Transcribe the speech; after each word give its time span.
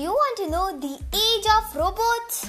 you 0.00 0.08
want 0.10 0.36
to 0.38 0.48
know 0.48 0.66
the 0.80 0.96
age 1.12 1.46
of 1.56 1.76
robots? 1.76 2.48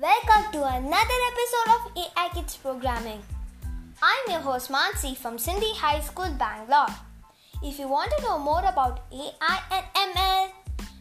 Welcome 0.00 0.52
to 0.52 0.60
another 0.64 1.18
episode 1.30 1.70
of 1.74 1.80
AI 2.02 2.28
Kids 2.34 2.56
Programming. 2.56 3.20
I'm 4.00 4.30
your 4.30 4.38
host 4.38 4.70
Mansi 4.70 5.16
from 5.16 5.38
Sindhi 5.38 5.74
High 5.74 5.98
School, 6.02 6.30
Bangalore. 6.38 6.94
If 7.64 7.80
you 7.80 7.88
want 7.88 8.12
to 8.16 8.22
know 8.22 8.38
more 8.38 8.60
about 8.60 9.00
AI 9.10 9.58
and 9.72 10.14
ML, 10.14 10.50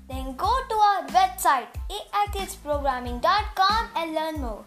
then 0.10 0.36
go 0.36 0.52
to 0.68 0.76
our 0.90 1.06
website 1.10 1.70
aikidsprogramming.com 1.92 3.90
and 3.96 4.16
learn 4.16 4.42
more. 4.42 4.66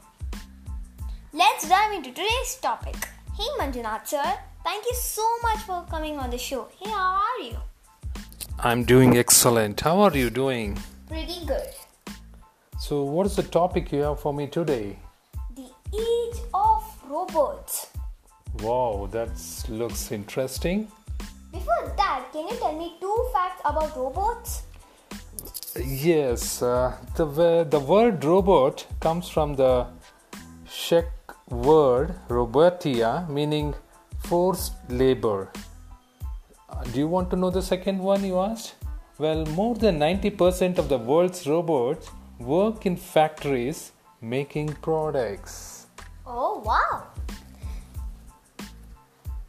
Let's 1.33 1.69
dive 1.69 1.93
into 1.93 2.11
today's 2.11 2.55
topic. 2.63 2.95
Hey 3.37 3.51
Manjunath 3.59 4.07
sir, 4.07 4.35
thank 4.63 4.85
you 4.85 4.95
so 4.95 5.27
much 5.43 5.59
for 5.59 5.85
coming 5.91 6.19
on 6.19 6.31
the 6.31 6.39
show. 6.39 6.69
Hey, 6.79 6.89
how 6.89 7.21
are 7.27 7.43
you? 7.43 7.57
I'm 8.59 8.85
doing 8.85 9.17
excellent. 9.17 9.81
How 9.81 10.01
are 10.01 10.17
you 10.17 10.31
doing? 10.31 10.79
Pretty 11.09 11.45
good. 11.45 11.69
So, 12.79 13.03
what 13.03 13.27
is 13.27 13.37
the 13.37 13.43
topic 13.43 13.93
you 13.93 14.01
have 14.03 14.21
for 14.21 14.33
me 14.33 14.47
today? 14.47 14.99
The 15.57 15.69
age 15.93 16.41
of 16.55 16.85
robots. 17.09 17.89
Wow, 18.61 19.09
that 19.11 19.31
looks 19.69 20.13
interesting. 20.13 20.89
Before 21.53 21.93
that, 21.97 22.25
can 22.33 22.49
you 22.49 22.57
tell 22.57 22.73
me 22.73 22.97
two 23.01 23.29
facts 23.33 23.61
about 23.65 23.97
robots? 23.97 24.63
Yes, 25.85 26.63
uh, 26.63 26.97
the, 27.17 27.67
the 27.69 27.81
word 27.81 28.25
robot 28.25 28.87
comes 29.01 29.29
from 29.29 29.57
the 29.57 29.87
Czech 30.67 31.11
word 31.49 32.15
robotia, 32.29 33.29
meaning 33.29 33.75
forced 34.19 34.73
labor. 34.89 35.51
Do 36.93 36.99
you 36.99 37.09
want 37.09 37.31
to 37.31 37.37
know 37.37 37.51
the 37.51 37.63
second 37.63 37.99
one 37.99 38.25
you 38.25 38.39
asked? 38.39 38.75
Well, 39.19 39.45
more 39.47 39.75
than 39.75 39.99
90% 39.99 40.79
of 40.79 40.89
the 40.89 40.99
world's 40.99 41.47
robots 41.47 42.11
work 42.39 42.85
in 42.87 42.97
factories 42.97 43.93
making 44.21 44.75
products. 44.83 45.87
Oh, 46.27 46.63
wow. 46.65 47.05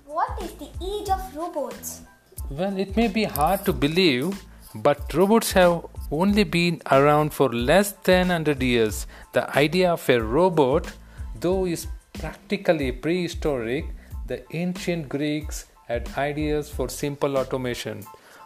What 0.05 0.41
is 0.41 0.51
the 0.53 0.69
age 0.81 1.09
of 1.09 1.35
robots? 1.35 2.01
Well, 2.49 2.77
it 2.77 2.95
may 2.95 3.07
be 3.07 3.23
hard 3.23 3.65
to 3.65 3.73
believe, 3.73 4.43
but 4.75 5.13
robots 5.13 5.51
have 5.53 5.85
only 6.11 6.43
been 6.43 6.81
around 6.91 7.33
for 7.33 7.51
less 7.51 7.93
than 8.03 8.27
100 8.27 8.61
years. 8.61 9.07
The 9.33 9.49
idea 9.57 9.93
of 9.93 10.07
a 10.09 10.21
robot, 10.21 10.91
though, 11.39 11.65
is 11.65 11.87
practically 12.13 12.91
prehistoric. 12.91 13.85
The 14.27 14.43
ancient 14.55 15.09
Greeks 15.09 15.65
had 15.87 16.09
ideas 16.17 16.69
for 16.69 16.89
simple 16.89 17.37
automation 17.37 18.03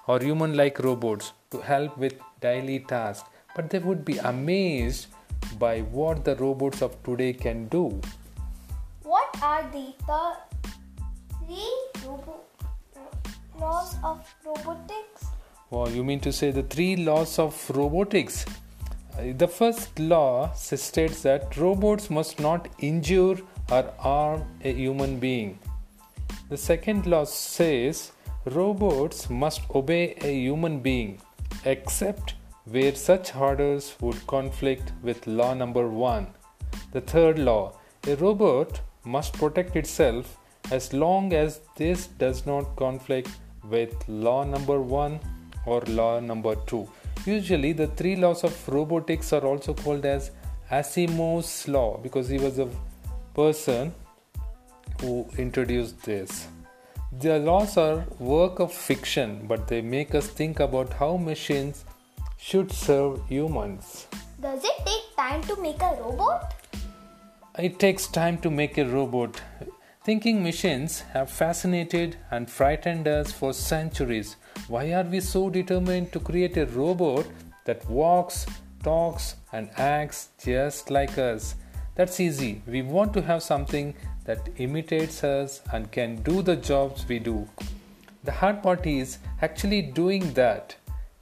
or 0.07 0.19
human 0.19 0.55
like 0.55 0.79
robots 0.79 1.33
to 1.51 1.59
help 1.59 1.97
with 1.97 2.13
daily 2.41 2.79
tasks, 2.79 3.29
but 3.55 3.69
they 3.69 3.79
would 3.79 4.03
be 4.05 4.17
amazed 4.17 5.07
by 5.57 5.79
what 5.81 6.25
the 6.25 6.35
robots 6.35 6.81
of 6.81 7.01
today 7.03 7.33
can 7.33 7.67
do. 7.67 8.01
What 9.03 9.37
are 9.41 9.63
the 9.71 9.93
th- 10.07 10.73
three 11.45 12.07
robo- 12.07 12.41
laws 13.59 13.95
of 14.03 14.19
robotics? 14.45 15.25
Well, 15.69 15.89
you 15.89 16.03
mean 16.03 16.19
to 16.21 16.31
say 16.33 16.51
the 16.51 16.63
three 16.63 16.95
laws 16.95 17.39
of 17.39 17.69
robotics? 17.69 18.45
Uh, 19.17 19.33
The 19.37 19.47
first 19.47 19.99
law 19.99 20.51
states 20.53 21.21
that 21.23 21.57
robots 21.57 22.09
must 22.09 22.39
not 22.39 22.67
injure 22.79 23.37
or 23.71 23.83
harm 23.97 24.45
a 24.63 24.73
human 24.73 25.19
being. 25.19 25.59
The 26.50 26.58
second 26.58 27.05
law 27.05 27.25
says 27.25 28.11
robots 28.45 29.30
must 29.30 29.61
obey 29.75 30.16
a 30.22 30.33
human 30.33 30.80
being 30.80 31.22
except 31.64 32.33
where 32.66 32.95
such 32.95 33.36
orders 33.36 33.95
would 34.02 34.26
conflict 34.26 34.92
with 35.04 35.27
law 35.27 35.54
number 35.54 35.88
one. 35.88 36.27
The 36.92 37.02
third 37.02 37.38
law 37.38 37.73
a 38.08 38.15
robot 38.15 38.82
must 39.05 39.33
protect 39.33 39.76
itself 39.76 40.38
as 40.71 40.92
long 40.92 41.33
as 41.33 41.61
this 41.76 42.08
does 42.08 42.45
not 42.48 42.76
conflict 42.76 43.30
with 43.70 43.93
law 44.08 44.43
number 44.43 44.82
one 44.82 45.20
or 45.67 45.82
law 45.82 46.20
number 46.20 46.55
two. 46.65 46.89
Usually, 47.26 47.73
the 47.73 47.88
three 47.88 48.15
laws 48.15 48.43
of 48.43 48.70
robotics 48.70 49.33
are 49.33 49.45
also 49.45 49.73
called 49.73 50.05
as 50.05 50.32
Asimov's 50.71 51.67
law 51.67 51.98
because 51.98 52.30
he 52.30 52.39
was 52.39 52.58
a 52.58 52.70
person 53.36 53.93
who 54.99 55.27
introduced 55.37 56.04
this. 56.04 56.48
The 57.11 57.39
laws 57.39 57.77
are 57.77 58.05
work 58.20 58.60
of 58.60 58.71
fiction, 58.71 59.45
but 59.48 59.67
they 59.67 59.82
make 59.82 60.14
us 60.14 60.27
think 60.27 60.60
about 60.60 60.93
how 60.93 61.17
machines 61.17 61.86
should 62.37 62.71
serve 62.71 63.27
humans. 63.27 64.08
Does 64.42 64.64
it 64.64 64.86
take 64.86 65.15
time 65.15 65.42
to 65.43 65.61
make 65.61 65.82
a 65.82 65.98
robot? 65.99 66.54
It 67.58 67.80
takes 67.80 68.08
time 68.08 68.38
to 68.39 68.49
make 68.49 68.77
a 68.77 68.86
robot. 68.86 69.42
Thinking 70.04 70.42
machines 70.42 71.02
have 71.14 71.30
fascinated 71.30 72.15
and 72.32 72.49
frightened 72.49 73.08
us 73.08 73.32
for 73.32 73.54
centuries. 73.54 74.38
Why 74.67 74.93
are 74.93 75.04
we 75.04 75.20
so 75.20 75.49
determined 75.49 76.14
to 76.14 76.20
create 76.20 76.58
a 76.58 76.65
robot 76.67 77.26
that 77.65 77.89
walks, 77.89 78.45
talks, 78.82 79.36
and 79.52 79.70
acts 79.77 80.30
just 80.42 80.89
like 80.89 81.17
us? 81.17 81.55
That's 81.99 82.21
easy. 82.21 82.61
We 82.65 82.82
want 82.82 83.14
to 83.15 83.21
have 83.21 83.43
something 83.43 83.93
that 84.23 84.48
imitates 84.55 85.21
us 85.21 85.61
and 85.73 85.92
can 85.92 86.15
do 86.23 86.42
the 86.42 86.55
jobs 86.55 87.05
we 87.05 87.20
do. 87.20 87.45
The 88.23 88.32
hard 88.32 88.64
part 88.64 88.87
is 88.87 89.17
actually 89.42 89.82
doing 89.82 90.32
that. 90.36 90.77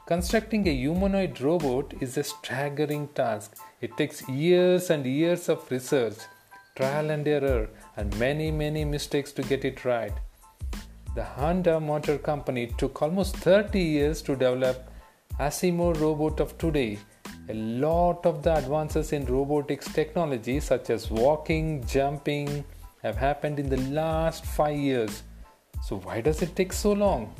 Constructing 0.05 0.67
a 0.67 0.71
humanoid 0.71 1.41
robot 1.41 1.95
is 1.99 2.15
a 2.15 2.23
staggering 2.23 3.07
task. 3.15 3.55
It 3.81 3.97
takes 3.97 4.29
years 4.29 4.91
and 4.91 5.03
years 5.03 5.49
of 5.49 5.65
research, 5.71 6.17
trial 6.75 7.09
and 7.09 7.27
error, 7.27 7.69
and 7.95 8.15
many, 8.19 8.51
many 8.51 8.85
mistakes 8.85 9.31
to 9.31 9.41
get 9.41 9.65
it 9.65 9.83
right. 9.83 10.13
The 11.15 11.23
Honda 11.23 11.79
Motor 11.79 12.19
Company 12.19 12.67
took 12.77 13.01
almost 13.01 13.35
30 13.37 13.79
years 13.79 14.21
to 14.21 14.35
develop 14.35 14.91
Asimo 15.39 15.99
robot 15.99 16.39
of 16.39 16.55
today. 16.59 16.99
A 17.49 17.53
lot 17.53 18.25
of 18.25 18.43
the 18.43 18.53
advances 18.57 19.13
in 19.13 19.25
robotics 19.25 19.87
technology, 19.93 20.59
such 20.59 20.89
as 20.89 21.09
walking, 21.09 21.81
jumping, 21.85 22.65
have 23.01 23.15
happened 23.15 23.57
in 23.57 23.69
the 23.69 23.77
last 23.89 24.43
5 24.45 24.75
years. 24.75 25.23
So, 25.81 25.99
why 25.99 26.19
does 26.19 26.41
it 26.41 26.57
take 26.57 26.73
so 26.73 26.91
long? 26.91 27.33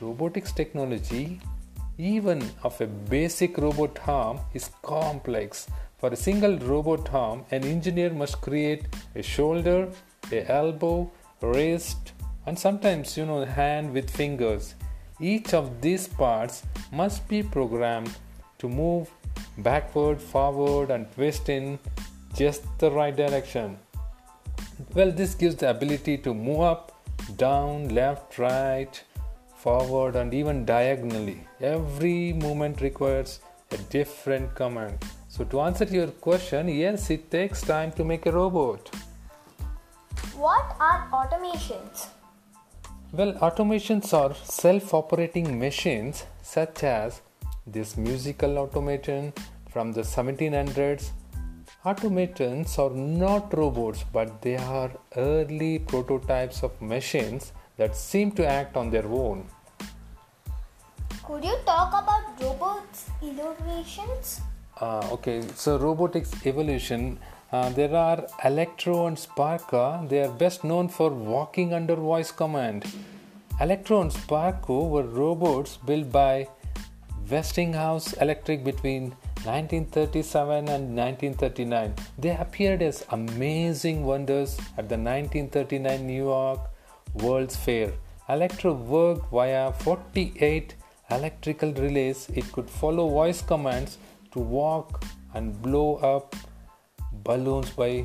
Robotics 0.00 0.52
technology, 0.52 1.40
even 1.98 2.40
of 2.62 2.80
a 2.80 2.86
basic 2.86 3.58
robot 3.58 3.98
arm, 4.06 4.38
is 4.54 4.70
complex. 4.82 5.66
For 5.98 6.10
a 6.10 6.16
single 6.16 6.56
robot 6.58 7.12
arm, 7.12 7.44
an 7.50 7.64
engineer 7.64 8.10
must 8.10 8.40
create 8.40 8.86
a 9.16 9.22
shoulder, 9.22 9.88
a 10.30 10.48
elbow, 10.48 11.10
wrist, 11.40 12.12
and 12.46 12.56
sometimes 12.56 13.16
you 13.16 13.26
know 13.26 13.44
hand 13.44 13.92
with 13.92 14.08
fingers. 14.08 14.76
Each 15.18 15.52
of 15.52 15.80
these 15.80 16.06
parts 16.06 16.62
must 16.92 17.26
be 17.26 17.42
programmed 17.42 18.14
to 18.58 18.68
move 18.68 19.10
backward, 19.58 20.20
forward, 20.20 20.90
and 20.90 21.10
twist 21.12 21.48
in 21.48 21.78
just 22.34 22.62
the 22.78 22.90
right 22.90 23.16
direction. 23.16 23.78
Well, 24.94 25.10
this 25.10 25.34
gives 25.34 25.56
the 25.56 25.70
ability 25.70 26.18
to 26.18 26.34
move 26.34 26.60
up, 26.60 26.92
down, 27.36 27.88
left, 27.88 28.38
right, 28.38 29.02
forward, 29.56 30.16
and 30.16 30.32
even 30.32 30.64
diagonally. 30.64 31.46
Every 31.60 32.32
movement 32.32 32.80
requires 32.80 33.40
a 33.70 33.76
different 33.96 34.54
command. 34.54 35.04
So, 35.28 35.44
to 35.44 35.60
answer 35.60 35.84
your 35.84 36.08
question, 36.08 36.68
yes, 36.68 37.10
it 37.10 37.30
takes 37.30 37.60
time 37.60 37.92
to 37.92 38.04
make 38.04 38.26
a 38.26 38.32
robot. 38.32 38.88
What 40.36 40.76
are 40.78 41.08
automations? 41.12 42.06
Well, 43.12 43.32
automations 43.34 44.12
are 44.12 44.34
self 44.34 44.94
operating 44.94 45.58
machines 45.58 46.24
such 46.42 46.84
as 46.84 47.20
this 47.72 47.96
musical 47.96 48.58
automation 48.58 49.32
from 49.70 49.92
the 49.92 50.02
1700s. 50.02 51.10
Automatons 51.84 52.78
are 52.78 52.90
not 52.90 53.56
robots, 53.56 54.04
but 54.12 54.42
they 54.42 54.56
are 54.56 54.90
early 55.16 55.78
prototypes 55.78 56.62
of 56.62 56.80
machines 56.82 57.52
that 57.76 57.94
seem 57.96 58.32
to 58.32 58.46
act 58.46 58.76
on 58.76 58.90
their 58.90 59.06
own. 59.06 59.46
Could 61.24 61.44
you 61.44 61.56
talk 61.64 61.88
about 61.88 62.40
robots' 62.40 63.10
innovations? 63.22 64.40
Uh, 64.80 65.08
okay, 65.12 65.42
so 65.54 65.76
robotics 65.76 66.32
evolution. 66.46 67.18
Uh, 67.50 67.68
there 67.70 67.94
are 67.94 68.26
Electro 68.44 69.06
and 69.06 69.16
Sparko. 69.16 70.08
They 70.08 70.22
are 70.22 70.30
best 70.30 70.64
known 70.64 70.88
for 70.88 71.10
walking 71.10 71.72
under 71.72 71.96
voice 71.96 72.30
command. 72.30 72.84
Electro 73.60 74.00
and 74.00 74.10
Sparko 74.10 74.88
were 74.88 75.02
robots 75.02 75.78
built 75.78 76.12
by 76.12 76.48
Westinghouse 77.30 78.14
Electric 78.14 78.64
between 78.64 79.10
1937 79.44 80.68
and 80.68 80.96
1939. 80.96 81.94
They 82.18 82.36
appeared 82.36 82.82
as 82.82 83.04
amazing 83.10 84.04
wonders 84.04 84.56
at 84.76 84.88
the 84.88 84.96
1939 84.96 86.06
New 86.06 86.24
York 86.24 86.60
World's 87.14 87.56
Fair. 87.56 87.92
Electro 88.28 88.72
worked 88.72 89.30
via 89.30 89.72
48 89.72 90.74
electrical 91.10 91.72
relays, 91.72 92.28
it 92.34 92.50
could 92.52 92.68
follow 92.68 93.08
voice 93.08 93.40
commands 93.42 93.98
to 94.32 94.38
walk 94.38 95.02
and 95.34 95.60
blow 95.62 95.96
up 95.96 96.36
balloons 97.24 97.70
by 97.70 98.04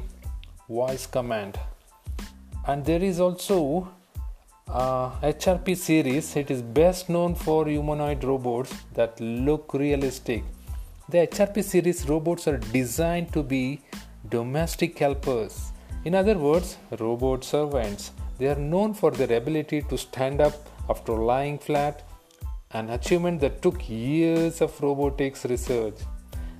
voice 0.69 1.05
command. 1.05 1.59
And 2.67 2.85
there 2.85 3.03
is 3.03 3.19
also 3.19 3.89
uh, 4.67 5.11
HRP 5.21 5.75
series. 5.77 6.35
It 6.35 6.49
is 6.49 6.61
best 6.61 7.09
known 7.09 7.35
for 7.35 7.67
humanoid 7.67 8.23
robots 8.23 8.73
that 8.93 9.19
look 9.19 9.73
realistic. 9.73 10.43
The 11.09 11.27
HRP 11.27 11.63
series 11.63 12.07
robots 12.07 12.47
are 12.47 12.57
designed 12.57 13.33
to 13.33 13.43
be 13.43 13.81
domestic 14.29 14.97
helpers. 14.97 15.71
In 16.05 16.15
other 16.15 16.37
words, 16.37 16.77
robot 16.99 17.43
servants. 17.43 18.11
They 18.37 18.47
are 18.47 18.55
known 18.55 18.93
for 18.93 19.11
their 19.11 19.37
ability 19.37 19.83
to 19.83 19.97
stand 19.97 20.41
up 20.41 20.53
after 20.89 21.13
lying 21.13 21.59
flat, 21.59 22.03
an 22.71 22.89
achievement 22.89 23.41
that 23.41 23.61
took 23.61 23.87
years 23.87 24.61
of 24.61 24.79
robotics 24.81 25.45
research. 25.45 25.95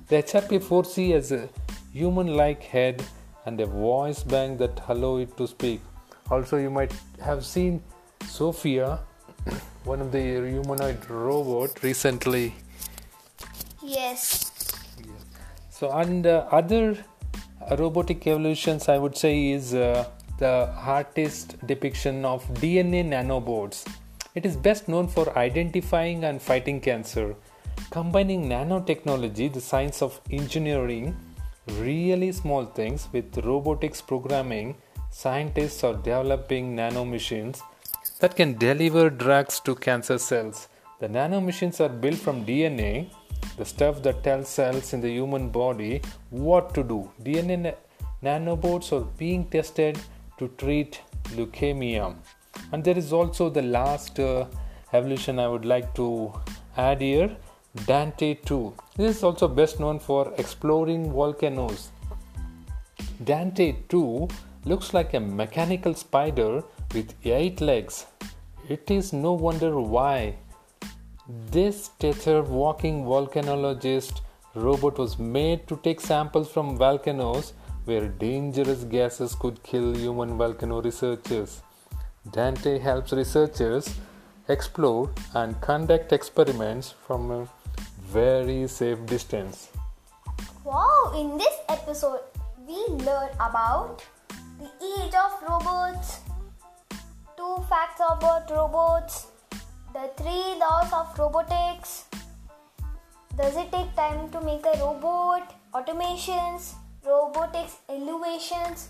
The 0.08 0.16
HRP 0.16 0.62
4C 0.62 1.12
has 1.12 1.32
a 1.32 1.48
human 1.92 2.28
like 2.36 2.62
head 2.62 3.02
and 3.46 3.60
a 3.60 3.66
voice 3.66 4.22
bank 4.22 4.58
that 4.58 4.80
allow 4.88 5.16
it 5.16 5.36
to 5.36 5.46
speak. 5.46 5.80
Also, 6.30 6.56
you 6.56 6.70
might 6.70 6.92
have 7.22 7.44
seen 7.44 7.82
Sophia, 8.34 8.98
one 9.84 10.00
of 10.00 10.10
the 10.10 10.20
humanoid 10.20 11.08
robot, 11.08 11.80
recently. 11.84 12.52
Yes. 13.80 14.50
So, 15.70 15.92
and 15.92 16.26
uh, 16.26 16.48
other 16.50 16.96
robotic 17.78 18.26
evolutions, 18.26 18.88
I 18.88 18.98
would 18.98 19.16
say, 19.16 19.50
is 19.52 19.72
uh, 19.72 20.08
the 20.38 20.68
artist 20.76 21.64
depiction 21.68 22.24
of 22.24 22.42
DNA 22.54 23.04
nanobots. 23.06 23.86
It 24.34 24.44
is 24.44 24.56
best 24.56 24.88
known 24.88 25.06
for 25.06 25.38
identifying 25.38 26.24
and 26.24 26.42
fighting 26.42 26.80
cancer. 26.80 27.36
Combining 27.90 28.48
nanotechnology, 28.48 29.52
the 29.52 29.60
science 29.60 30.02
of 30.02 30.20
engineering, 30.32 31.16
really 31.78 32.32
small 32.32 32.64
things 32.64 33.06
with 33.12 33.38
robotics 33.44 34.00
programming, 34.00 34.74
scientists 35.12 35.84
are 35.84 35.94
developing 35.94 36.74
nanomachines 36.74 37.62
that 38.24 38.36
can 38.36 38.52
deliver 38.56 39.10
drugs 39.10 39.56
to 39.60 39.72
cancer 39.74 40.16
cells. 40.16 40.68
The 40.98 41.08
nanomachines 41.16 41.78
are 41.84 41.90
built 42.04 42.18
from 42.18 42.46
DNA, 42.46 43.10
the 43.58 43.66
stuff 43.66 44.02
that 44.04 44.22
tells 44.24 44.48
cells 44.48 44.94
in 44.94 45.02
the 45.02 45.10
human 45.10 45.50
body 45.50 46.00
what 46.30 46.72
to 46.76 46.82
do. 46.82 47.10
DNA 47.22 47.74
nanobots 48.22 48.88
are 48.96 49.04
being 49.18 49.44
tested 49.56 49.98
to 50.38 50.48
treat 50.62 51.02
leukemia. 51.36 52.16
And 52.72 52.82
there 52.82 52.96
is 52.96 53.12
also 53.12 53.50
the 53.50 53.60
last 53.60 54.18
uh, 54.18 54.46
evolution 54.94 55.38
I 55.38 55.48
would 55.48 55.66
like 55.66 55.92
to 55.96 56.32
add 56.78 57.02
here 57.02 57.36
Dante 57.84 58.32
2. 58.36 58.72
This 58.96 59.18
is 59.18 59.22
also 59.22 59.48
best 59.48 59.80
known 59.80 59.98
for 59.98 60.32
exploring 60.38 61.12
volcanoes. 61.12 61.90
Dante 63.22 63.74
2 63.90 64.28
looks 64.64 64.94
like 64.94 65.12
a 65.12 65.20
mechanical 65.20 65.92
spider 65.92 66.62
with 66.94 67.14
8 67.22 67.60
legs. 67.60 68.06
It 68.66 68.90
is 68.90 69.12
no 69.12 69.34
wonder 69.34 69.78
why 69.78 70.36
this 71.28 71.90
tethered 71.98 72.48
walking 72.48 73.04
volcanologist 73.04 74.22
robot 74.54 74.96
was 74.96 75.18
made 75.18 75.68
to 75.68 75.76
take 75.82 76.00
samples 76.00 76.50
from 76.50 76.78
volcanoes 76.78 77.52
where 77.84 78.08
dangerous 78.08 78.84
gases 78.84 79.34
could 79.34 79.62
kill 79.62 79.94
human 79.94 80.38
volcano 80.38 80.80
researchers. 80.80 81.60
Dante 82.30 82.78
helps 82.78 83.12
researchers 83.12 83.96
explore 84.48 85.10
and 85.34 85.60
conduct 85.60 86.14
experiments 86.14 86.94
from 87.06 87.30
a 87.30 87.46
very 88.00 88.66
safe 88.66 89.04
distance. 89.04 89.68
Wow, 90.64 91.12
in 91.14 91.36
this 91.36 91.54
episode, 91.68 92.20
we 92.66 92.76
learn 93.04 93.28
about 93.34 94.02
the 94.58 94.70
age 94.82 95.12
of 95.12 95.42
robots, 95.46 96.20
two 97.44 97.62
facts 97.68 98.00
about 98.00 98.50
robots, 98.50 99.26
the 99.92 100.04
three 100.16 100.58
laws 100.58 100.92
of 100.92 101.18
robotics. 101.18 102.04
Does 103.36 103.56
it 103.56 103.70
take 103.70 103.94
time 103.96 104.30
to 104.30 104.40
make 104.40 104.64
a 104.64 104.78
robot? 104.78 105.54
Automations, 105.74 106.74
robotics 107.04 107.76
innovations. 107.88 108.88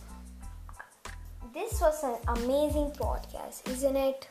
This 1.53 1.81
was 1.81 2.03
an 2.05 2.17
amazing 2.37 2.91
podcast, 2.93 3.67
isn't 3.71 3.97
it? 3.97 4.29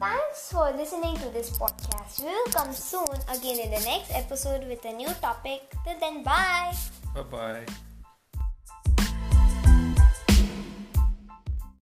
Thanks 0.00 0.50
for 0.50 0.70
listening 0.72 1.16
to 1.18 1.28
this 1.30 1.50
podcast. 1.56 2.20
We 2.20 2.26
will 2.26 2.52
come 2.52 2.72
soon 2.72 3.14
again 3.28 3.58
in 3.60 3.70
the 3.70 3.84
next 3.86 4.10
episode 4.12 4.66
with 4.66 4.84
a 4.84 4.92
new 4.92 5.12
topic. 5.20 5.62
Till 5.84 5.98
then, 6.00 6.22
bye. 6.22 6.74
Bye 7.14 7.22
bye. 7.22 7.91